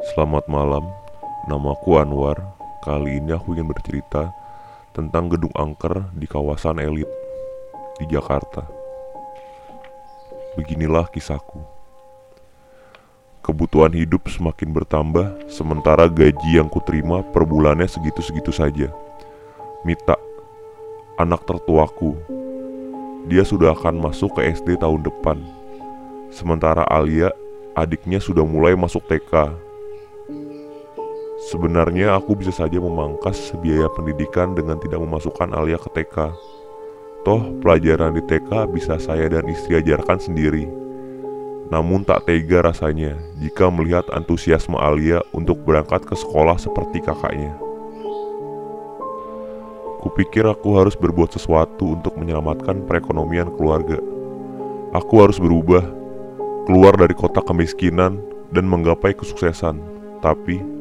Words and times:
Selamat 0.00 0.48
malam, 0.48 0.88
namaku 1.44 2.00
Anwar. 2.00 2.40
Kali 2.80 3.20
ini 3.20 3.36
aku 3.36 3.52
ingin 3.52 3.68
bercerita 3.68 4.32
tentang 4.96 5.28
gedung 5.28 5.52
angker 5.52 6.08
di 6.16 6.24
kawasan 6.24 6.80
elit 6.80 7.04
di 8.00 8.08
Jakarta. 8.08 8.64
Beginilah 10.56 11.04
kisahku. 11.12 11.60
Kebutuhan 13.44 13.92
hidup 13.92 14.24
semakin 14.32 14.72
bertambah, 14.72 15.36
sementara 15.52 16.08
gaji 16.08 16.56
yang 16.56 16.72
kuterima 16.72 17.20
per 17.20 17.44
bulannya 17.44 17.84
segitu-segitu 17.84 18.56
saja. 18.56 18.88
Mita, 19.84 20.16
anak 21.20 21.44
tertuaku, 21.44 22.16
dia 23.28 23.44
sudah 23.44 23.76
akan 23.76 24.00
masuk 24.00 24.32
ke 24.40 24.48
SD 24.48 24.80
tahun 24.80 25.04
depan. 25.04 25.36
Sementara 26.32 26.88
Alia, 26.88 27.36
adiknya 27.76 28.16
sudah 28.16 28.48
mulai 28.48 28.72
masuk 28.72 29.04
TK. 29.04 29.68
Sebenarnya 31.40 32.20
aku 32.20 32.36
bisa 32.36 32.52
saja 32.52 32.76
memangkas 32.76 33.56
biaya 33.64 33.88
pendidikan 33.96 34.52
dengan 34.52 34.76
tidak 34.76 35.00
memasukkan 35.00 35.56
Alia 35.56 35.80
ke 35.80 35.88
TK. 35.88 36.36
Toh 37.24 37.40
pelajaran 37.64 38.12
di 38.12 38.20
TK 38.28 38.68
bisa 38.68 39.00
saya 39.00 39.24
dan 39.32 39.48
istri 39.48 39.80
ajarkan 39.80 40.20
sendiri. 40.20 40.68
Namun 41.72 42.04
tak 42.04 42.28
tega 42.28 42.60
rasanya 42.60 43.16
jika 43.40 43.72
melihat 43.72 44.04
antusiasme 44.12 44.76
Alia 44.76 45.24
untuk 45.32 45.64
berangkat 45.64 46.04
ke 46.04 46.12
sekolah 46.12 46.60
seperti 46.60 47.00
kakaknya. 47.00 47.56
Kupikir 50.04 50.44
aku 50.44 50.76
harus 50.76 50.92
berbuat 50.92 51.32
sesuatu 51.32 51.96
untuk 51.96 52.20
menyelamatkan 52.20 52.84
perekonomian 52.84 53.48
keluarga. 53.56 53.96
Aku 54.92 55.24
harus 55.24 55.40
berubah, 55.40 55.84
keluar 56.68 57.00
dari 57.00 57.16
kotak 57.16 57.48
kemiskinan 57.48 58.20
dan 58.52 58.64
menggapai 58.68 59.16
kesuksesan. 59.16 59.80
Tapi, 60.20 60.79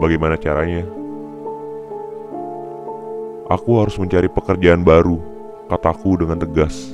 bagaimana 0.00 0.40
caranya? 0.40 0.88
Aku 3.52 3.78
harus 3.78 3.94
mencari 4.00 4.32
pekerjaan 4.32 4.80
baru, 4.80 5.20
kataku 5.68 6.16
dengan 6.16 6.40
tegas. 6.40 6.90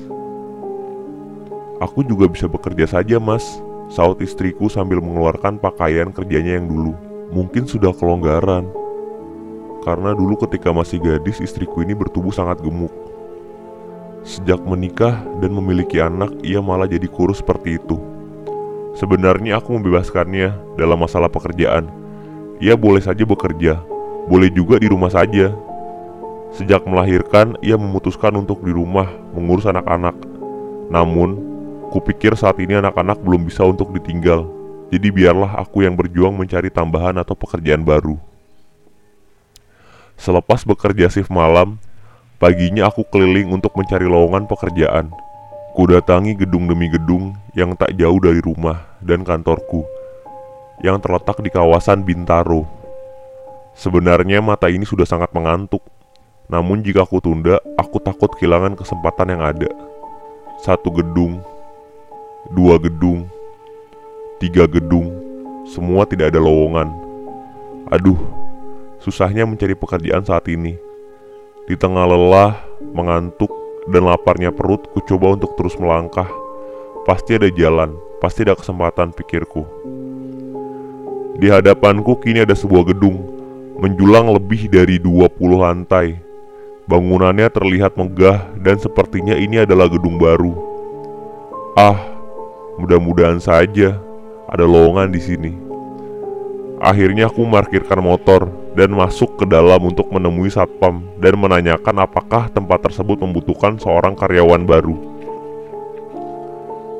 Aku 1.78 2.02
juga 2.02 2.26
bisa 2.26 2.48
bekerja 2.48 2.88
saja 2.88 3.20
mas 3.20 3.60
Saut 3.86 4.18
istriku 4.18 4.66
sambil 4.66 4.98
mengeluarkan 4.98 5.62
pakaian 5.62 6.10
kerjanya 6.10 6.58
yang 6.58 6.66
dulu. 6.66 6.98
Mungkin 7.30 7.70
sudah 7.70 7.94
kelonggaran. 7.94 8.66
Karena 9.86 10.10
dulu 10.10 10.34
ketika 10.42 10.74
masih 10.74 10.98
gadis 10.98 11.38
istriku 11.38 11.86
ini 11.86 11.94
bertubuh 11.94 12.34
sangat 12.34 12.58
gemuk. 12.58 12.90
Sejak 14.26 14.58
menikah 14.66 15.22
dan 15.38 15.54
memiliki 15.54 16.02
anak 16.02 16.34
ia 16.42 16.58
malah 16.58 16.90
jadi 16.90 17.06
kurus 17.06 17.38
seperti 17.38 17.78
itu. 17.78 17.94
Sebenarnya 18.98 19.62
aku 19.62 19.78
membebaskannya 19.78 20.74
dalam 20.74 20.98
masalah 20.98 21.30
pekerjaan 21.30 21.86
Ia 22.62 22.74
boleh 22.74 23.04
saja 23.04 23.22
bekerja 23.22 23.80
Boleh 24.26 24.48
juga 24.50 24.80
di 24.80 24.88
rumah 24.88 25.12
saja 25.12 25.52
Sejak 26.54 26.84
melahirkan 26.88 27.58
ia 27.60 27.76
memutuskan 27.76 28.32
untuk 28.36 28.64
di 28.64 28.72
rumah 28.72 29.06
mengurus 29.36 29.68
anak-anak 29.68 30.16
Namun 30.88 31.56
Kupikir 31.86 32.34
saat 32.34 32.58
ini 32.58 32.74
anak-anak 32.76 33.22
belum 33.22 33.46
bisa 33.46 33.62
untuk 33.62 33.94
ditinggal, 33.94 34.42
jadi 34.90 35.08
biarlah 35.08 35.54
aku 35.62 35.86
yang 35.86 35.94
berjuang 35.94 36.34
mencari 36.34 36.66
tambahan 36.66 37.14
atau 37.14 37.38
pekerjaan 37.38 37.86
baru. 37.86 38.18
Selepas 40.18 40.66
bekerja 40.66 41.06
shift 41.06 41.30
malam, 41.30 41.78
paginya 42.42 42.90
aku 42.90 43.06
keliling 43.06 43.54
untuk 43.54 43.70
mencari 43.78 44.02
lowongan 44.02 44.50
pekerjaan. 44.50 45.14
Kudatangi 45.78 46.34
gedung 46.34 46.66
demi 46.66 46.90
gedung 46.90 47.38
yang 47.54 47.72
tak 47.78 47.94
jauh 47.94 48.18
dari 48.18 48.42
rumah 48.42 48.82
dan 48.98 49.22
kantorku, 49.22 49.86
yang 50.84 51.00
terletak 51.00 51.40
di 51.40 51.48
kawasan 51.48 52.04
Bintaro. 52.04 52.68
Sebenarnya 53.76 54.40
mata 54.40 54.72
ini 54.72 54.88
sudah 54.88 55.04
sangat 55.04 55.32
mengantuk, 55.36 55.84
namun 56.48 56.80
jika 56.80 57.04
aku 57.04 57.20
tunda, 57.20 57.60
aku 57.76 58.00
takut 58.00 58.32
kehilangan 58.36 58.78
kesempatan 58.78 59.36
yang 59.36 59.42
ada. 59.44 59.70
Satu 60.64 60.88
gedung, 60.88 61.44
dua 62.56 62.80
gedung, 62.80 63.28
tiga 64.40 64.64
gedung, 64.64 65.12
semua 65.68 66.08
tidak 66.08 66.32
ada 66.32 66.40
lowongan. 66.40 66.88
Aduh, 67.92 68.18
susahnya 69.02 69.44
mencari 69.44 69.76
pekerjaan 69.76 70.24
saat 70.24 70.48
ini. 70.48 70.78
Di 71.66 71.74
tengah 71.74 72.06
lelah, 72.06 72.56
mengantuk, 72.94 73.50
dan 73.90 74.06
laparnya 74.06 74.50
perut, 74.50 74.86
ku 74.94 75.02
coba 75.02 75.34
untuk 75.34 75.54
terus 75.58 75.74
melangkah. 75.78 76.26
Pasti 77.06 77.38
ada 77.38 77.50
jalan, 77.50 77.94
pasti 78.18 78.42
ada 78.46 78.58
kesempatan 78.58 79.14
pikirku. 79.14 79.62
Di 81.36 81.52
hadapanku 81.52 82.16
kini 82.20 82.44
ada 82.44 82.56
sebuah 82.56 82.92
gedung, 82.92 83.20
menjulang 83.80 84.32
lebih 84.32 84.72
dari 84.72 84.96
20 84.96 85.36
lantai. 85.56 86.20
Bangunannya 86.86 87.50
terlihat 87.50 87.98
megah 87.98 88.56
dan 88.62 88.78
sepertinya 88.78 89.34
ini 89.34 89.62
adalah 89.66 89.90
gedung 89.90 90.16
baru. 90.16 90.54
Ah, 91.76 92.16
Mudah-mudahan 92.76 93.40
saja 93.40 93.96
ada 94.44 94.64
lowongan 94.68 95.08
di 95.08 95.16
sini. 95.16 95.52
Akhirnya 96.76 97.32
aku 97.32 97.40
memarkirkan 97.40 98.04
motor 98.04 98.52
dan 98.76 98.92
masuk 98.92 99.40
ke 99.40 99.48
dalam 99.48 99.80
untuk 99.80 100.12
menemui 100.12 100.52
satpam 100.52 101.00
dan 101.16 101.40
menanyakan 101.40 102.04
apakah 102.04 102.52
tempat 102.52 102.84
tersebut 102.84 103.16
membutuhkan 103.16 103.80
seorang 103.80 104.12
karyawan 104.12 104.68
baru. 104.68 104.92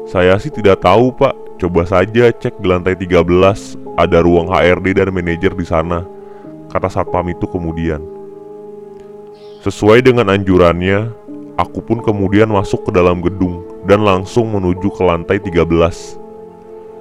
Saya 0.08 0.40
sih 0.40 0.48
tidak 0.48 0.80
tahu 0.80 1.12
pak, 1.12 1.36
coba 1.56 1.88
saja 1.88 2.28
cek 2.28 2.60
di 2.60 2.66
lantai 2.68 2.94
13 2.96 3.96
ada 3.96 4.18
ruang 4.20 4.52
HRD 4.52 5.00
dan 5.00 5.08
manajer 5.08 5.56
di 5.56 5.64
sana, 5.64 6.04
kata 6.68 6.92
satpam 6.92 7.24
itu 7.32 7.48
kemudian. 7.48 8.04
Sesuai 9.64 10.04
dengan 10.04 10.30
anjurannya, 10.30 11.10
aku 11.56 11.82
pun 11.82 11.98
kemudian 12.04 12.46
masuk 12.46 12.86
ke 12.86 12.90
dalam 12.92 13.18
gedung 13.24 13.64
dan 13.88 14.04
langsung 14.04 14.52
menuju 14.52 14.92
ke 14.94 15.02
lantai 15.02 15.40
13. 15.42 16.20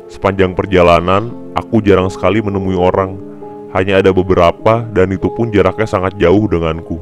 Sepanjang 0.09 0.55
perjalanan, 0.55 1.29
aku 1.53 1.83
jarang 1.83 2.09
sekali 2.09 2.39
menemui 2.41 2.79
orang. 2.79 3.19
Hanya 3.75 3.99
ada 3.99 4.15
beberapa 4.15 4.87
dan 4.95 5.11
itu 5.11 5.27
pun 5.35 5.51
jaraknya 5.51 5.83
sangat 5.83 6.15
jauh 6.15 6.47
denganku. 6.47 6.95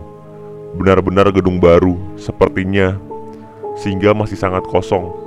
Benar-benar 0.73 1.29
gedung 1.29 1.61
baru, 1.61 1.93
sepertinya, 2.17 2.97
sehingga 3.77 4.11
masih 4.17 4.35
sangat 4.35 4.65
kosong. 4.65 5.22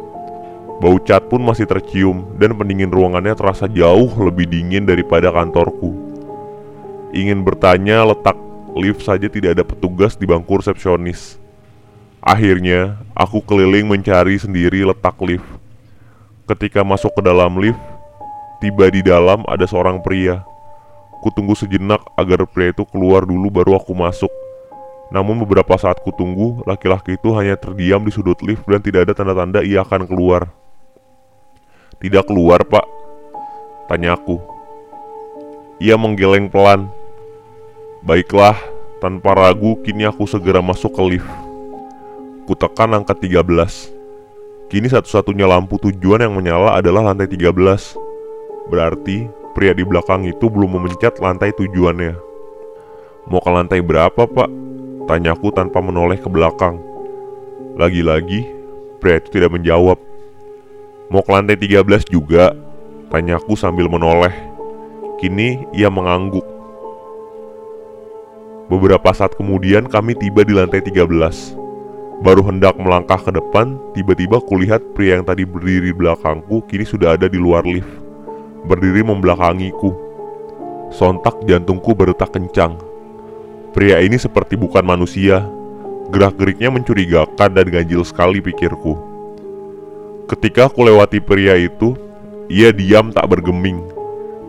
Bau 0.77 1.01
cat 1.01 1.25
pun 1.33 1.41
masih 1.41 1.65
tercium 1.65 2.37
dan 2.37 2.53
pendingin 2.53 2.93
ruangannya 2.93 3.33
terasa 3.33 3.65
jauh 3.65 4.13
lebih 4.21 4.45
dingin 4.45 4.85
daripada 4.85 5.33
kantorku. 5.33 5.97
Ingin 7.17 7.41
bertanya 7.41 8.05
letak 8.05 8.37
lift 8.77 9.01
saja 9.01 9.25
tidak 9.33 9.57
ada 9.57 9.65
petugas 9.65 10.21
di 10.21 10.29
bangku 10.29 10.61
resepsionis. 10.61 11.41
Akhirnya, 12.21 13.01
aku 13.17 13.41
keliling 13.41 13.89
mencari 13.89 14.37
sendiri 14.37 14.85
letak 14.85 15.17
lift. 15.25 15.49
Ketika 16.45 16.85
masuk 16.85 17.17
ke 17.17 17.25
dalam 17.25 17.57
lift, 17.57 17.81
tiba 18.61 18.93
di 18.93 19.01
dalam 19.01 19.49
ada 19.49 19.65
seorang 19.65 20.05
pria. 20.05 20.45
Kutunggu 21.25 21.57
sejenak 21.57 22.05
agar 22.21 22.45
pria 22.45 22.77
itu 22.77 22.85
keluar 22.85 23.25
dulu 23.25 23.49
baru 23.49 23.81
aku 23.81 23.97
masuk. 23.97 24.29
Namun 25.09 25.41
beberapa 25.41 25.73
saat 25.81 26.05
kutunggu, 26.05 26.61
laki-laki 26.69 27.17
itu 27.17 27.33
hanya 27.33 27.57
terdiam 27.57 28.05
di 28.05 28.13
sudut 28.13 28.37
lift 28.45 28.69
dan 28.69 28.85
tidak 28.85 29.09
ada 29.09 29.13
tanda-tanda 29.17 29.65
ia 29.65 29.81
akan 29.81 30.05
keluar. 30.05 30.51
Tidak 31.97 32.29
keluar, 32.29 32.61
Pak. 32.61 32.85
Tanya 33.89 34.21
aku. 34.21 34.37
Ia 35.81 35.97
menggeleng 35.97 36.53
pelan. 36.53 36.93
Baiklah, 38.05 38.57
tanpa 39.01 39.33
ragu 39.33 39.81
kini 39.81 40.05
aku 40.05 40.29
segera 40.29 40.61
masuk 40.61 40.93
ke 40.93 41.03
lift. 41.17 41.31
Kutekan 42.45 42.93
angka 42.93 43.17
13. 43.17 43.93
Kini 44.69 44.93
satu-satunya 44.93 45.49
lampu 45.49 45.81
tujuan 45.81 46.21
yang 46.21 46.37
menyala 46.37 46.77
adalah 46.77 47.01
lantai 47.11 47.33
13. 47.33 47.49
Berarti 48.69 49.31
pria 49.57 49.73
di 49.73 49.87
belakang 49.87 50.29
itu 50.29 50.53
belum 50.53 50.77
memencet 50.77 51.17
lantai 51.17 51.57
tujuannya. 51.57 52.13
Mau 53.27 53.41
ke 53.41 53.51
lantai 53.51 53.81
berapa, 53.81 54.29
Pak? 54.29 54.51
Tanyaku 55.09 55.49
tanpa 55.55 55.81
menoleh 55.81 56.21
ke 56.21 56.29
belakang. 56.29 56.77
Lagi-lagi, 57.81 58.45
pria 59.01 59.17
itu 59.17 59.33
tidak 59.33 59.57
menjawab. 59.57 59.97
Mau 61.07 61.23
ke 61.23 61.31
lantai 61.31 61.55
13 61.55 62.11
juga? 62.11 62.51
Tanyaku 63.15 63.55
sambil 63.55 63.87
menoleh. 63.87 64.35
Kini 65.23 65.63
ia 65.71 65.87
mengangguk. 65.87 66.43
Beberapa 68.67 69.15
saat 69.15 69.39
kemudian 69.39 69.87
kami 69.87 70.19
tiba 70.19 70.43
di 70.43 70.51
lantai 70.51 70.83
13. 70.83 71.07
Baru 72.27 72.43
hendak 72.43 72.75
melangkah 72.75 73.23
ke 73.23 73.31
depan, 73.31 73.79
tiba-tiba 73.95 74.43
kulihat 74.43 74.83
pria 74.99 75.23
yang 75.23 75.23
tadi 75.23 75.47
berdiri 75.47 75.93
di 75.93 75.95
belakangku 75.95 76.67
kini 76.67 76.83
sudah 76.83 77.15
ada 77.15 77.31
di 77.31 77.39
luar 77.39 77.63
lift, 77.63 78.03
berdiri 78.67 79.07
membelakangiku. 79.07 79.95
Sontak 80.91 81.39
jantungku 81.47 81.95
berdetak 81.95 82.35
kencang. 82.35 82.83
Pria 83.71 84.03
ini 84.03 84.19
seperti 84.19 84.59
bukan 84.59 84.83
manusia. 84.83 85.47
Gerak-geriknya 86.11 86.75
mencurigakan 86.75 87.51
dan 87.55 87.67
ganjil 87.71 88.03
sekali 88.03 88.43
pikirku. 88.43 89.06
Ketika 90.27 90.67
aku 90.67 90.83
lewati 90.83 91.23
pria 91.23 91.55
itu, 91.55 91.95
ia 92.51 92.75
diam 92.75 93.15
tak 93.15 93.31
bergeming. 93.31 93.79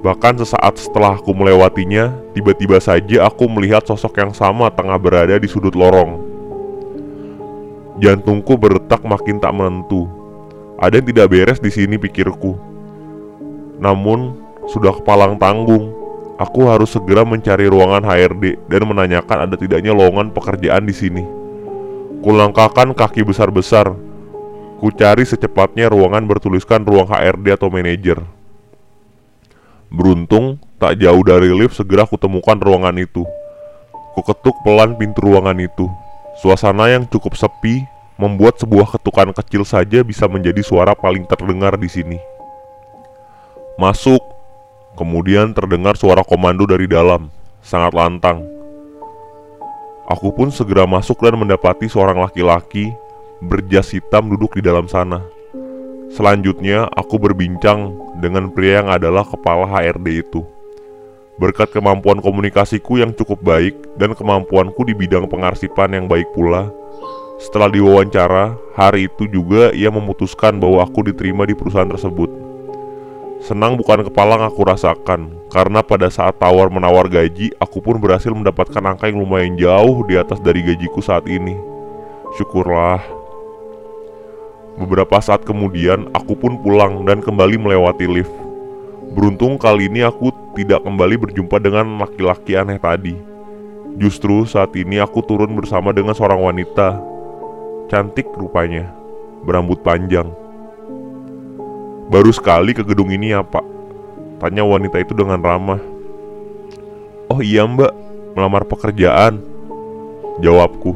Bahkan 0.01 0.41
sesaat 0.41 0.81
setelah 0.81 1.21
aku 1.21 1.37
melewatinya, 1.37 2.17
tiba-tiba 2.33 2.81
saja 2.81 3.29
aku 3.29 3.45
melihat 3.45 3.85
sosok 3.85 4.17
yang 4.17 4.33
sama 4.33 4.73
tengah 4.73 4.97
berada 4.97 5.37
di 5.37 5.45
sudut 5.45 5.77
lorong. 5.77 6.17
Jantungku 8.01 8.57
berdetak 8.57 9.05
makin 9.05 9.37
tak 9.37 9.53
menentu. 9.53 10.09
Ada 10.81 10.97
yang 10.97 11.07
tidak 11.13 11.27
beres 11.29 11.61
di 11.61 11.69
sini 11.69 12.01
pikirku. 12.01 12.57
Namun, 13.77 14.33
sudah 14.73 14.97
kepalang 14.97 15.37
tanggung. 15.37 15.93
Aku 16.41 16.69
harus 16.69 16.93
segera 16.93 17.21
mencari 17.21 17.69
ruangan 17.69 18.01
HRD 18.01 18.65
dan 18.65 18.81
menanyakan 18.81 19.45
ada 19.45 19.53
tidaknya 19.57 19.93
lowongan 19.93 20.33
pekerjaan 20.33 20.89
di 20.89 20.93
sini. 20.93 21.21
Kulangkahkan 22.25 22.97
kaki 22.97 23.21
besar-besar. 23.21 24.06
Ku 24.77 24.93
cari 24.93 25.25
secepatnya 25.25 25.89
ruangan 25.89 26.29
bertuliskan 26.29 26.85
ruang 26.85 27.09
HRD 27.09 27.57
atau 27.57 27.73
manajer. 27.73 28.21
Beruntung, 29.89 30.61
tak 30.77 31.01
jauh 31.01 31.25
dari 31.25 31.49
lift 31.49 31.73
segera 31.73 32.05
kutemukan 32.05 32.53
ruangan 32.61 32.93
itu. 33.01 33.25
Ku 34.13 34.21
ketuk 34.21 34.53
pelan 34.61 34.93
pintu 34.93 35.25
ruangan 35.25 35.57
itu. 35.57 35.89
Suasana 36.37 36.93
yang 36.93 37.09
cukup 37.09 37.33
sepi 37.33 37.81
membuat 38.21 38.61
sebuah 38.61 38.93
ketukan 38.93 39.33
kecil 39.33 39.65
saja 39.65 40.05
bisa 40.05 40.29
menjadi 40.29 40.61
suara 40.61 40.93
paling 40.93 41.25
terdengar 41.25 41.73
di 41.81 41.89
sini. 41.89 42.21
Masuk. 43.81 44.21
Kemudian 44.97 45.53
terdengar 45.53 45.93
suara 45.93 46.25
komando 46.25 46.65
dari 46.65 46.89
dalam, 46.89 47.29
sangat 47.61 47.93
lantang. 47.93 48.41
Aku 50.09 50.33
pun 50.33 50.49
segera 50.49 50.89
masuk 50.89 51.21
dan 51.21 51.37
mendapati 51.37 51.85
seorang 51.85 52.17
laki-laki 52.17 52.89
berjas 53.41 53.93
hitam 53.93 54.33
duduk 54.33 54.57
di 54.57 54.65
dalam 54.65 54.89
sana. 54.89 55.21
Selanjutnya, 56.13 56.87
aku 56.95 57.19
berbincang 57.19 57.93
dengan 58.23 58.49
pria 58.49 58.81
yang 58.81 58.89
adalah 58.89 59.27
kepala 59.27 59.67
HRD 59.67 60.23
itu. 60.23 60.41
Berkat 61.37 61.69
kemampuan 61.69 62.17
komunikasiku 62.17 62.97
yang 62.97 63.13
cukup 63.13 63.37
baik 63.45 63.75
dan 63.99 64.17
kemampuanku 64.17 64.81
di 64.87 64.97
bidang 64.97 65.29
pengarsipan 65.29 65.93
yang 65.93 66.05
baik 66.09 66.25
pula, 66.33 66.73
setelah 67.37 67.69
diwawancara, 67.69 68.57
hari 68.73 69.05
itu 69.05 69.29
juga 69.29 69.69
ia 69.69 69.93
memutuskan 69.93 70.57
bahwa 70.57 70.81
aku 70.81 71.05
diterima 71.05 71.45
di 71.45 71.53
perusahaan 71.53 71.85
tersebut. 71.85 72.33
Senang 73.45 73.77
bukan 73.77 74.01
kepalang 74.09 74.41
aku 74.41 74.65
rasakan, 74.65 75.37
karena 75.53 75.85
pada 75.85 76.09
saat 76.09 76.41
tawar-menawar 76.41 77.05
gaji, 77.05 77.53
aku 77.61 77.77
pun 77.77 78.01
berhasil 78.01 78.33
mendapatkan 78.33 78.81
angka 78.81 79.13
yang 79.13 79.21
lumayan 79.21 79.53
jauh 79.53 80.01
di 80.09 80.17
atas 80.17 80.41
dari 80.41 80.65
gajiku 80.65 80.97
saat 80.97 81.29
ini. 81.29 81.53
Syukurlah. 82.41 83.16
Beberapa 84.77 85.17
saat 85.17 85.41
kemudian, 85.41 86.05
aku 86.13 86.37
pun 86.37 86.61
pulang 86.61 87.01
dan 87.03 87.19
kembali 87.25 87.57
melewati 87.57 88.05
lift. 88.05 88.33
Beruntung 89.17 89.57
kali 89.57 89.89
ini 89.89 90.05
aku 90.05 90.29
tidak 90.53 90.85
kembali 90.85 91.17
berjumpa 91.17 91.57
dengan 91.57 91.97
laki-laki 91.97 92.53
aneh 92.53 92.77
tadi. 92.77 93.17
Justru 93.97 94.45
saat 94.45 94.77
ini 94.77 95.01
aku 95.01 95.25
turun 95.25 95.57
bersama 95.57 95.89
dengan 95.89 96.13
seorang 96.13 96.37
wanita 96.37 97.01
Cantik 97.87 98.27
rupanya, 98.35 98.91
berambut 99.47 99.79
panjang. 99.79 100.27
Baru 102.11 102.35
sekali 102.35 102.75
ke 102.75 102.83
gedung 102.83 103.07
ini 103.15 103.31
ya 103.31 103.39
pak? 103.39 103.63
Tanya 104.43 104.67
wanita 104.67 104.99
itu 104.99 105.15
dengan 105.15 105.39
ramah. 105.39 105.79
Oh 107.31 107.39
iya 107.39 107.63
mbak, 107.63 107.95
melamar 108.35 108.67
pekerjaan. 108.67 109.39
Jawabku. 110.43 110.91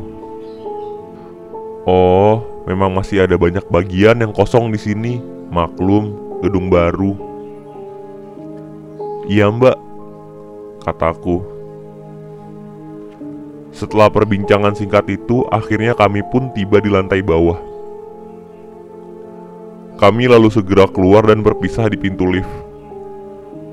Oh, 1.87 2.43
memang 2.71 2.95
masih 2.95 3.27
ada 3.27 3.35
banyak 3.35 3.67
bagian 3.67 4.23
yang 4.23 4.31
kosong 4.31 4.71
di 4.71 4.79
sini. 4.79 5.13
Maklum, 5.51 6.39
gedung 6.39 6.71
baru. 6.71 7.13
Iya 9.27 9.51
mbak, 9.51 9.75
kataku. 10.87 11.43
Setelah 13.71 14.11
perbincangan 14.11 14.75
singkat 14.75 15.07
itu, 15.11 15.43
akhirnya 15.51 15.95
kami 15.95 16.23
pun 16.31 16.51
tiba 16.51 16.79
di 16.79 16.91
lantai 16.91 17.23
bawah. 17.23 17.59
Kami 19.99 20.27
lalu 20.27 20.49
segera 20.49 20.89
keluar 20.89 21.27
dan 21.29 21.45
berpisah 21.45 21.87
di 21.87 21.95
pintu 21.99 22.25
lift. 22.27 22.49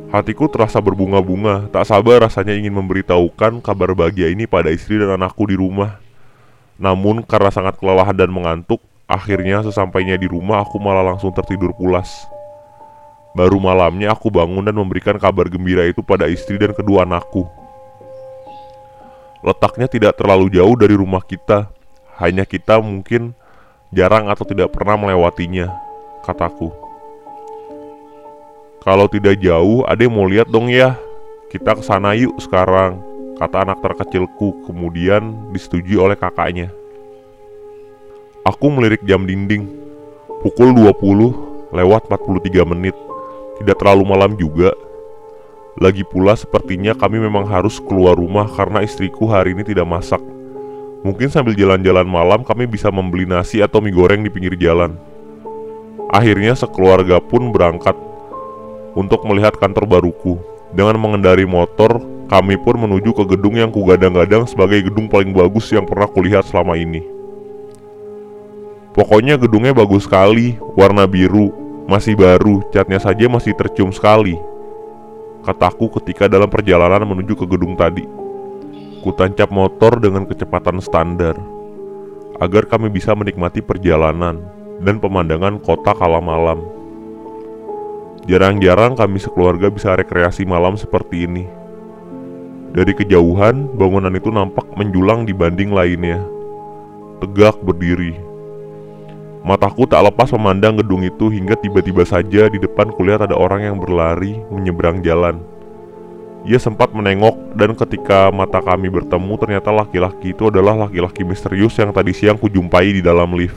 Hatiku 0.09 0.49
terasa 0.49 0.81
berbunga-bunga, 0.81 1.69
tak 1.69 1.85
sabar 1.89 2.25
rasanya 2.25 2.56
ingin 2.56 2.73
memberitahukan 2.77 3.61
kabar 3.61 3.93
bahagia 3.93 4.33
ini 4.33 4.49
pada 4.49 4.73
istri 4.73 4.97
dan 4.97 5.17
anakku 5.17 5.45
di 5.45 5.56
rumah. 5.56 6.00
Namun 6.79 7.27
karena 7.27 7.51
sangat 7.51 7.75
kelelahan 7.83 8.15
dan 8.15 8.31
mengantuk, 8.31 8.79
akhirnya 9.11 9.67
sesampainya 9.67 10.15
di 10.15 10.31
rumah 10.31 10.63
aku 10.63 10.79
malah 10.79 11.03
langsung 11.03 11.35
tertidur 11.35 11.75
pulas. 11.75 12.07
Baru 13.35 13.59
malamnya 13.59 14.15
aku 14.15 14.31
bangun 14.31 14.63
dan 14.63 14.79
memberikan 14.79 15.19
kabar 15.19 15.51
gembira 15.51 15.85
itu 15.85 16.01
pada 16.01 16.31
istri 16.31 16.57
dan 16.57 16.71
kedua 16.73 17.03
anakku. 17.03 17.45
Letaknya 19.43 19.87
tidak 19.87 20.19
terlalu 20.19 20.51
jauh 20.55 20.75
dari 20.75 20.95
rumah 20.95 21.23
kita, 21.23 21.71
hanya 22.19 22.43
kita 22.43 22.83
mungkin 22.83 23.35
jarang 23.95 24.27
atau 24.31 24.43
tidak 24.43 24.75
pernah 24.75 24.99
melewatinya, 24.99 25.71
kataku. 26.27 26.75
Kalau 28.83 29.07
tidak 29.11 29.39
jauh, 29.43 29.83
yang 29.87 30.15
mau 30.15 30.27
lihat 30.27 30.49
dong 30.49 30.71
ya. 30.71 30.95
Kita 31.49 31.77
ke 31.77 31.83
sana 31.83 32.13
yuk 32.13 32.37
sekarang, 32.45 33.01
kata 33.38 33.64
anak 33.64 33.79
terkecilku, 33.81 34.67
kemudian 34.67 35.55
disetujui 35.55 35.96
oleh 35.96 36.19
kakaknya. 36.19 36.75
Aku 38.43 38.69
melirik 38.69 39.06
jam 39.06 39.25
dinding. 39.25 39.70
Pukul 40.43 40.75
20 40.75 41.70
lewat 41.75 42.11
43 42.11 42.67
menit. 42.67 42.94
Tidak 43.58 43.75
terlalu 43.75 44.06
malam 44.06 44.38
juga, 44.38 44.70
lagi 45.79 46.02
pula 46.02 46.35
sepertinya 46.35 46.90
kami 46.90 47.23
memang 47.23 47.46
harus 47.46 47.79
keluar 47.79 48.19
rumah 48.19 48.50
karena 48.50 48.82
istriku 48.82 49.31
hari 49.31 49.55
ini 49.55 49.62
tidak 49.62 49.87
masak. 49.87 50.19
Mungkin 51.06 51.31
sambil 51.31 51.55
jalan-jalan 51.55 52.02
malam 52.02 52.43
kami 52.43 52.67
bisa 52.67 52.90
membeli 52.90 53.23
nasi 53.31 53.62
atau 53.62 53.79
mie 53.79 53.94
goreng 53.94 54.26
di 54.26 54.31
pinggir 54.35 54.58
jalan. 54.58 54.99
Akhirnya 56.11 56.58
sekeluarga 56.58 57.23
pun 57.23 57.55
berangkat 57.55 57.94
untuk 58.99 59.23
melihat 59.23 59.55
kantor 59.55 59.87
baruku. 59.87 60.35
Dengan 60.75 60.99
mengendari 60.99 61.46
motor, 61.46 62.02
kami 62.29 62.61
pun 62.61 62.77
menuju 62.77 63.11
ke 63.17 63.25
gedung 63.37 63.57
yang 63.57 63.73
kugadang-gadang 63.73 64.45
sebagai 64.45 64.87
gedung 64.93 65.09
paling 65.09 65.33
bagus 65.33 65.73
yang 65.73 65.89
pernah 65.89 66.07
kulihat 66.07 66.45
selama 66.45 66.77
ini. 66.77 67.01
Pokoknya 68.93 69.41
gedungnya 69.41 69.73
bagus 69.73 70.05
sekali, 70.05 70.61
warna 70.77 71.09
biru, 71.09 71.51
masih 71.89 72.15
baru, 72.15 72.61
catnya 72.71 73.01
saja 73.01 73.27
masih 73.27 73.57
tercium 73.57 73.95
sekali 73.95 74.37
kataku 75.49 75.89
ketika 75.97 76.29
dalam 76.29 76.53
perjalanan 76.53 77.09
menuju 77.09 77.33
ke 77.33 77.47
gedung 77.49 77.73
tadi. 77.73 78.05
Kutancap 79.00 79.49
motor 79.49 79.97
dengan 79.97 80.29
kecepatan 80.29 80.85
standar 80.85 81.38
agar 82.37 82.69
kami 82.69 82.93
bisa 82.93 83.17
menikmati 83.17 83.64
perjalanan 83.64 84.43
dan 84.85 85.00
pemandangan 85.00 85.57
kota 85.62 85.97
kala 85.97 86.21
malam. 86.21 86.61
Jarang-jarang 88.29 88.93
kami 88.93 89.17
sekeluarga 89.17 89.73
bisa 89.73 89.97
rekreasi 89.97 90.45
malam 90.45 90.76
seperti 90.76 91.25
ini. 91.25 91.58
Dari 92.78 92.94
kejauhan, 92.94 93.75
bangunan 93.75 94.14
itu 94.14 94.30
nampak 94.30 94.70
menjulang 94.78 95.26
dibanding 95.26 95.75
lainnya. 95.75 96.23
Tegak 97.18 97.58
berdiri, 97.58 98.14
Mataku 99.49 99.88
tak 99.88 100.04
lepas 100.04 100.28
memandang 100.37 100.76
gedung 100.76 101.00
itu 101.00 101.32
hingga 101.32 101.56
tiba-tiba 101.56 102.04
saja 102.04 102.52
di 102.52 102.61
depan 102.61 102.92
kulihat 102.92 103.25
ada 103.25 103.32
orang 103.32 103.64
yang 103.64 103.80
berlari 103.80 104.37
menyeberang 104.52 105.00
jalan. 105.00 105.40
Ia 106.44 106.61
sempat 106.61 106.92
menengok 106.92 107.56
dan 107.56 107.73
ketika 107.73 108.28
mata 108.28 108.61
kami 108.61 108.92
bertemu 108.92 109.40
ternyata 109.40 109.73
laki-laki 109.73 110.37
itu 110.37 110.52
adalah 110.52 110.85
laki-laki 110.85 111.25
misterius 111.25 111.80
yang 111.80 111.97
tadi 111.97 112.12
siang 112.12 112.37
kujumpai 112.37 112.99
di 112.99 113.02
dalam 113.02 113.32
lift. 113.32 113.56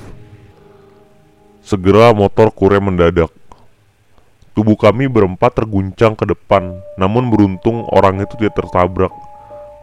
Segera 1.59 2.15
motor 2.15 2.55
kurem 2.55 2.87
mendadak. 2.87 3.40
Tubuh 4.51 4.75
kami 4.75 5.08
berempat 5.08 5.55
terguncang 5.55 6.12
ke 6.12 6.27
depan, 6.27 6.75
namun 7.00 7.31
beruntung 7.31 7.88
orang 7.88 8.20
itu 8.20 8.36
tidak 8.36 8.60
tertabrak. 8.60 9.13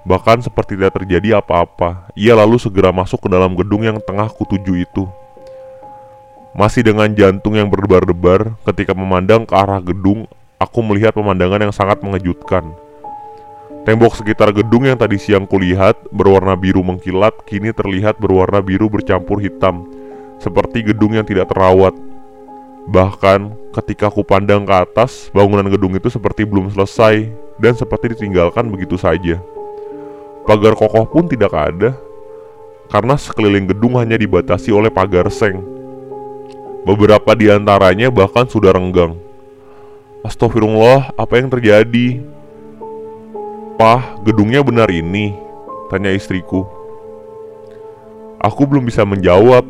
Bahkan 0.05 0.45
seperti 0.45 0.77
tidak 0.77 1.01
terjadi 1.01 1.41
apa-apa, 1.41 2.13
ia 2.13 2.37
lalu 2.37 2.61
segera 2.61 2.93
masuk 2.93 3.25
ke 3.25 3.29
dalam 3.33 3.57
gedung 3.57 3.81
yang 3.85 3.97
tengah 4.05 4.29
kutuju 4.29 4.77
itu. 4.77 5.09
Masih 6.53 6.85
dengan 6.85 7.09
jantung 7.17 7.57
yang 7.57 7.73
berdebar-debar, 7.73 8.57
ketika 8.69 8.93
memandang 8.93 9.49
ke 9.49 9.57
arah 9.57 9.81
gedung, 9.81 10.29
aku 10.61 10.85
melihat 10.85 11.17
pemandangan 11.17 11.69
yang 11.69 11.75
sangat 11.77 12.05
mengejutkan. 12.05 12.69
Tembok 13.89 14.21
sekitar 14.21 14.53
gedung 14.53 14.85
yang 14.85 15.01
tadi 15.01 15.17
siang 15.17 15.49
kulihat 15.49 15.97
berwarna 16.13 16.61
biru 16.61 16.85
mengkilat, 16.85 17.33
kini 17.49 17.73
terlihat 17.73 18.21
berwarna 18.21 18.61
biru 18.61 18.93
bercampur 18.93 19.41
hitam, 19.41 19.89
seperti 20.45 20.85
gedung 20.93 21.17
yang 21.17 21.25
tidak 21.25 21.49
terawat. 21.49 21.97
Bahkan, 22.89 23.68
ketika 23.79 24.11
aku 24.11 24.27
pandang 24.27 24.67
ke 24.67 24.75
atas, 24.75 25.31
bangunan 25.31 25.67
gedung 25.71 25.95
itu 25.95 26.11
seperti 26.11 26.43
belum 26.43 26.75
selesai 26.75 27.31
dan 27.63 27.73
seperti 27.79 28.19
ditinggalkan 28.19 28.67
begitu 28.67 28.99
saja. 28.99 29.39
Pagar 30.45 30.75
kokoh 30.75 31.07
pun 31.07 31.31
tidak 31.31 31.55
ada, 31.55 31.95
karena 32.89 33.15
sekeliling 33.15 33.71
gedung 33.71 34.01
hanya 34.01 34.17
dibatasi 34.17 34.73
oleh 34.73 34.89
pagar 34.89 35.29
seng 35.29 35.79
Beberapa 36.89 37.37
di 37.37 37.53
antaranya 37.53 38.09
bahkan 38.09 38.49
sudah 38.49 38.73
renggang. 38.73 39.13
Astagfirullah, 40.25 41.13
apa 41.21 41.37
yang 41.37 41.53
terjadi? 41.53 42.25
Pah, 43.77 44.17
gedungnya 44.25 44.65
benar 44.65 44.89
ini? 44.89 45.37
Tanya 45.93 46.17
istriku. 46.17 46.65
Aku 48.41 48.65
belum 48.65 48.89
bisa 48.89 49.05
menjawab 49.05 49.69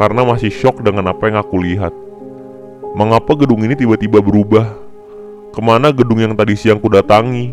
karena 0.00 0.24
masih 0.24 0.48
shock 0.48 0.80
dengan 0.80 1.12
apa 1.12 1.28
yang 1.28 1.36
aku 1.36 1.60
lihat. 1.60 1.92
Mengapa 2.94 3.34
gedung 3.34 3.58
ini 3.66 3.74
tiba-tiba 3.74 4.22
berubah? 4.22 4.70
Ke 5.50 5.58
mana 5.58 5.90
gedung 5.90 6.22
yang 6.22 6.30
tadi 6.38 6.54
siang 6.54 6.78
ku 6.78 6.86
datangi? 6.86 7.50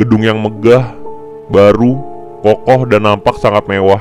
Gedung 0.00 0.24
yang 0.24 0.40
megah, 0.40 0.96
baru, 1.52 2.00
kokoh 2.40 2.88
dan 2.88 3.04
nampak 3.04 3.36
sangat 3.36 3.68
mewah. 3.68 4.00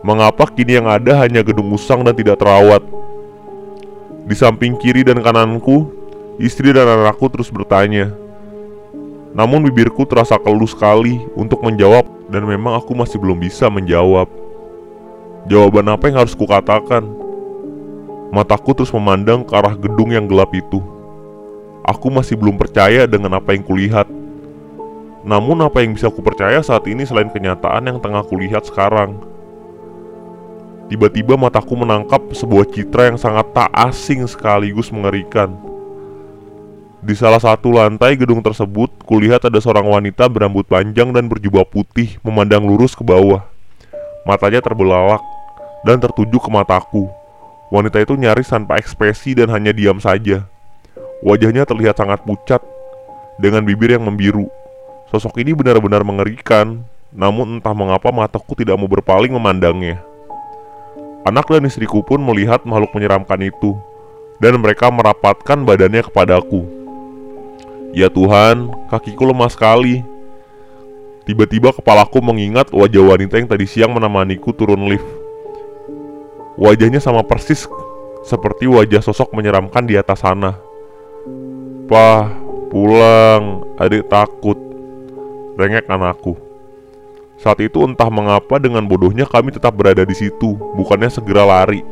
Mengapa 0.00 0.48
kini 0.48 0.80
yang 0.80 0.88
ada 0.88 1.20
hanya 1.20 1.44
gedung 1.44 1.68
usang 1.68 2.00
dan 2.00 2.16
tidak 2.16 2.40
terawat? 2.40 2.80
Di 4.24 4.32
samping 4.32 4.72
kiri 4.80 5.04
dan 5.04 5.20
kananku, 5.20 5.92
istri 6.40 6.72
dan 6.72 6.88
anakku 6.88 7.28
terus 7.28 7.52
bertanya. 7.52 8.08
Namun 9.36 9.68
bibirku 9.68 10.08
terasa 10.08 10.40
keluh 10.40 10.64
sekali 10.64 11.20
untuk 11.36 11.60
menjawab 11.60 12.08
dan 12.32 12.48
memang 12.48 12.72
aku 12.72 12.96
masih 12.96 13.20
belum 13.20 13.36
bisa 13.36 13.68
menjawab. 13.68 14.32
Jawaban 15.44 15.92
apa 15.92 16.08
yang 16.08 16.24
harus 16.24 16.32
kukatakan? 16.32 17.17
Mataku 18.28 18.76
terus 18.76 18.92
memandang 18.92 19.40
ke 19.40 19.56
arah 19.56 19.72
gedung 19.72 20.12
yang 20.12 20.28
gelap 20.28 20.52
itu. 20.52 20.84
Aku 21.88 22.12
masih 22.12 22.36
belum 22.36 22.60
percaya 22.60 23.08
dengan 23.08 23.40
apa 23.40 23.56
yang 23.56 23.64
kulihat. 23.64 24.04
Namun 25.24 25.64
apa 25.64 25.80
yang 25.80 25.96
bisa 25.96 26.12
kupercaya 26.12 26.60
saat 26.60 26.84
ini 26.84 27.08
selain 27.08 27.32
kenyataan 27.32 27.88
yang 27.88 27.96
tengah 27.96 28.20
kulihat 28.28 28.68
sekarang? 28.68 29.16
Tiba-tiba 30.92 31.36
mataku 31.36 31.76
menangkap 31.76 32.20
sebuah 32.32 32.68
citra 32.68 33.12
yang 33.12 33.20
sangat 33.20 33.48
tak 33.52 33.68
asing 33.72 34.24
sekaligus 34.24 34.88
mengerikan. 34.88 35.52
Di 37.04 37.16
salah 37.16 37.40
satu 37.40 37.72
lantai 37.72 38.16
gedung 38.16 38.44
tersebut, 38.44 38.92
kulihat 39.08 39.44
ada 39.44 39.56
seorang 39.60 39.88
wanita 39.88 40.28
berambut 40.28 40.68
panjang 40.68 41.12
dan 41.12 41.28
berjubah 41.28 41.64
putih 41.64 42.20
memandang 42.20 42.64
lurus 42.64 42.92
ke 42.92 43.04
bawah. 43.04 43.44
Matanya 44.28 44.60
terbelalak 44.60 45.24
dan 45.84 45.96
tertuju 46.00 46.36
ke 46.36 46.50
mataku. 46.52 47.17
Wanita 47.68 48.00
itu 48.00 48.16
nyaris 48.16 48.48
tanpa 48.48 48.80
ekspresi 48.80 49.36
dan 49.36 49.52
hanya 49.52 49.76
diam 49.76 50.00
saja. 50.00 50.48
Wajahnya 51.20 51.68
terlihat 51.68 52.00
sangat 52.00 52.24
pucat 52.24 52.64
dengan 53.36 53.60
bibir 53.60 53.92
yang 53.92 54.08
membiru. 54.08 54.48
Sosok 55.12 55.40
ini 55.40 55.52
benar-benar 55.52 56.00
mengerikan, 56.00 56.84
namun 57.12 57.60
entah 57.60 57.76
mengapa 57.76 58.08
mataku 58.08 58.56
tidak 58.56 58.76
mau 58.80 58.88
berpaling 58.88 59.32
memandangnya. 59.32 60.00
Anak 61.28 61.48
dan 61.48 61.68
istriku 61.68 62.00
pun 62.00 62.24
melihat 62.24 62.64
makhluk 62.64 62.92
menyeramkan 62.96 63.40
itu, 63.44 63.76
dan 64.40 64.56
mereka 64.56 64.88
merapatkan 64.88 65.60
badannya 65.60 66.00
kepadaku. 66.08 66.64
Ya 67.92 68.08
Tuhan, 68.08 68.72
kakiku 68.88 69.28
lemah 69.28 69.52
sekali. 69.52 70.04
Tiba-tiba 71.28 71.76
kepalaku 71.76 72.24
mengingat 72.24 72.72
wajah 72.72 73.04
wanita 73.04 73.36
yang 73.36 73.48
tadi 73.48 73.68
siang 73.68 73.92
menemaniku 73.92 74.56
turun 74.56 74.88
lift. 74.88 75.27
Wajahnya 76.58 76.98
sama 76.98 77.22
persis 77.22 77.70
seperti 78.26 78.66
wajah 78.66 78.98
sosok 78.98 79.30
menyeramkan 79.30 79.86
di 79.86 79.94
atas 79.94 80.26
sana. 80.26 80.58
Pah, 81.86 82.34
pulang, 82.66 83.62
adik 83.78 84.10
takut. 84.10 84.58
Rengek 85.54 85.86
anakku. 85.86 86.34
Saat 87.38 87.62
itu 87.62 87.78
entah 87.86 88.10
mengapa 88.10 88.58
dengan 88.58 88.82
bodohnya 88.82 89.22
kami 89.22 89.54
tetap 89.54 89.78
berada 89.78 90.02
di 90.02 90.18
situ, 90.18 90.58
bukannya 90.74 91.06
segera 91.06 91.46
lari. 91.46 91.86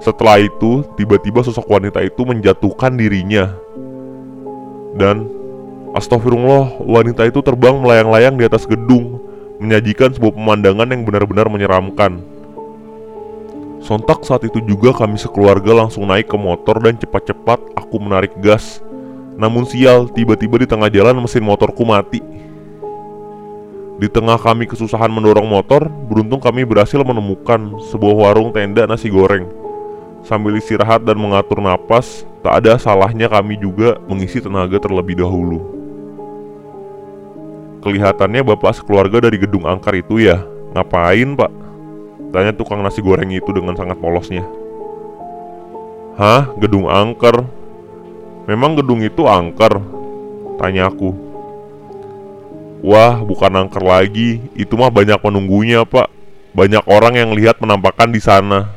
Setelah 0.00 0.40
itu, 0.40 0.88
tiba-tiba 0.96 1.44
sosok 1.44 1.68
wanita 1.68 2.00
itu 2.00 2.24
menjatuhkan 2.24 2.96
dirinya. 2.96 3.52
Dan 4.96 5.28
astagfirullah, 5.92 6.80
wanita 6.80 7.28
itu 7.28 7.44
terbang 7.44 7.76
melayang-layang 7.76 8.40
di 8.40 8.48
atas 8.48 8.64
gedung, 8.64 9.20
menyajikan 9.60 10.16
sebuah 10.16 10.32
pemandangan 10.32 10.88
yang 10.88 11.04
benar-benar 11.04 11.52
menyeramkan. 11.52 12.31
Sontak 13.82 14.22
saat 14.22 14.46
itu 14.46 14.62
juga 14.62 14.94
kami 14.94 15.18
sekeluarga 15.18 15.74
langsung 15.74 16.06
naik 16.06 16.30
ke 16.30 16.38
motor 16.38 16.78
dan 16.78 16.94
cepat-cepat 16.94 17.58
aku 17.74 17.98
menarik 17.98 18.30
gas. 18.38 18.78
Namun 19.34 19.66
sial, 19.66 20.06
tiba-tiba 20.06 20.62
di 20.62 20.70
tengah 20.70 20.86
jalan 20.86 21.18
mesin 21.18 21.42
motorku 21.42 21.82
mati. 21.82 22.22
Di 23.98 24.06
tengah 24.06 24.38
kami 24.38 24.70
kesusahan 24.70 25.10
mendorong 25.10 25.50
motor, 25.50 25.90
beruntung 26.06 26.38
kami 26.38 26.62
berhasil 26.62 27.02
menemukan 27.02 27.74
sebuah 27.90 28.14
warung 28.14 28.54
tenda 28.54 28.86
nasi 28.86 29.10
goreng. 29.10 29.50
Sambil 30.22 30.62
istirahat 30.62 31.02
dan 31.02 31.18
mengatur 31.18 31.58
napas, 31.58 32.22
tak 32.46 32.62
ada 32.62 32.78
salahnya 32.78 33.26
kami 33.26 33.58
juga 33.58 33.98
mengisi 34.06 34.38
tenaga 34.38 34.78
terlebih 34.78 35.18
dahulu. 35.18 35.58
Kelihatannya 37.82 38.46
bapak 38.46 38.78
sekeluarga 38.78 39.26
dari 39.26 39.42
gedung 39.42 39.66
angker 39.66 39.98
itu 39.98 40.22
ya, 40.22 40.38
ngapain 40.70 41.34
pak? 41.34 41.61
Tanya 42.32 42.56
tukang 42.56 42.80
nasi 42.80 43.04
goreng 43.04 43.28
itu 43.28 43.52
dengan 43.52 43.76
sangat 43.76 44.00
polosnya. 44.00 44.40
Hah, 46.16 46.48
gedung 46.56 46.88
angker? 46.88 47.44
Memang 48.48 48.80
gedung 48.80 49.04
itu 49.04 49.28
angker? 49.28 49.80
Tanya 50.56 50.88
aku. 50.88 51.12
Wah, 52.82 53.20
bukan 53.20 53.52
angker 53.52 53.84
lagi. 53.84 54.40
Itu 54.56 54.80
mah 54.80 54.88
banyak 54.88 55.20
penunggunya, 55.20 55.84
Pak. 55.84 56.08
Banyak 56.56 56.84
orang 56.88 57.14
yang 57.20 57.30
lihat 57.36 57.60
penampakan 57.60 58.10
di 58.10 58.20
sana. 58.20 58.72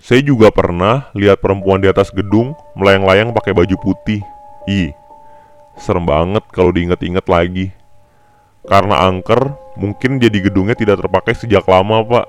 Saya 0.00 0.24
juga 0.24 0.48
pernah 0.48 1.12
lihat 1.12 1.44
perempuan 1.44 1.84
di 1.84 1.90
atas 1.90 2.08
gedung 2.08 2.56
melayang-layang 2.72 3.36
pakai 3.36 3.52
baju 3.52 3.76
putih. 3.76 4.24
Ih, 4.64 4.96
serem 5.76 6.08
banget 6.08 6.40
kalau 6.56 6.72
diinget-inget 6.72 7.28
lagi. 7.28 7.76
Karena 8.64 9.04
angker, 9.04 9.59
mungkin 9.78 10.18
jadi 10.18 10.38
gedungnya 10.50 10.74
tidak 10.74 11.02
terpakai 11.04 11.34
sejak 11.36 11.66
lama, 11.66 12.02
Pak. 12.02 12.26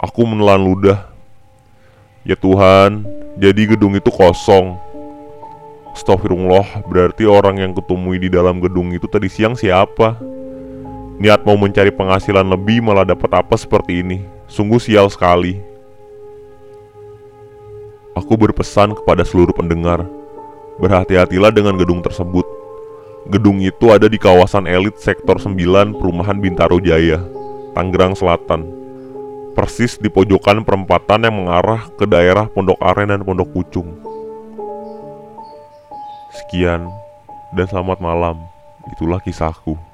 Aku 0.00 0.24
menelan 0.24 0.60
ludah. 0.60 1.08
Ya 2.24 2.36
Tuhan, 2.36 3.04
jadi 3.40 3.76
gedung 3.76 3.96
itu 3.96 4.12
kosong. 4.12 4.76
Astagfirullah, 5.96 6.86
berarti 6.86 7.26
orang 7.26 7.58
yang 7.60 7.72
kutemui 7.74 8.20
di 8.20 8.28
dalam 8.30 8.60
gedung 8.62 8.92
itu 8.94 9.08
tadi 9.10 9.26
siang 9.26 9.56
siapa? 9.56 10.16
Niat 11.20 11.44
mau 11.44 11.56
mencari 11.56 11.92
penghasilan 11.92 12.46
lebih 12.48 12.80
malah 12.80 13.04
dapat 13.04 13.28
apa 13.40 13.56
seperti 13.56 14.00
ini. 14.00 14.24
Sungguh 14.48 14.80
sial 14.80 15.08
sekali. 15.12 15.60
Aku 18.16 18.36
berpesan 18.36 18.92
kepada 18.96 19.24
seluruh 19.24 19.52
pendengar, 19.52 20.04
berhati-hatilah 20.80 21.52
dengan 21.52 21.76
gedung 21.76 22.00
tersebut. 22.04 22.59
Gedung 23.28 23.60
itu 23.60 23.92
ada 23.92 24.08
di 24.08 24.16
kawasan 24.16 24.64
elit 24.64 24.96
sektor 24.96 25.36
9 25.36 25.52
Perumahan 26.00 26.40
Bintaro 26.40 26.80
Jaya, 26.80 27.20
Tangerang 27.76 28.16
Selatan. 28.16 28.64
Persis 29.52 30.00
di 30.00 30.08
pojokan 30.08 30.64
perempatan 30.64 31.28
yang 31.28 31.44
mengarah 31.44 31.84
ke 32.00 32.08
daerah 32.08 32.48
Pondok 32.48 32.80
Aren 32.80 33.12
dan 33.12 33.20
Pondok 33.20 33.52
Pucung. 33.52 33.92
Sekian 36.32 36.88
dan 37.52 37.66
selamat 37.68 38.00
malam. 38.00 38.40
Itulah 38.88 39.20
kisahku. 39.20 39.89